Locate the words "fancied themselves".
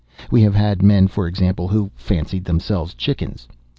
1.95-2.95